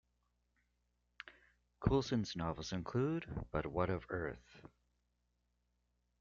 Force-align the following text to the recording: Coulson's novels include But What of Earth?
Coulson's 1.79 2.35
novels 2.35 2.71
include 2.71 3.29
But 3.51 3.67
What 3.67 3.91
of 3.91 4.07
Earth? 4.09 4.63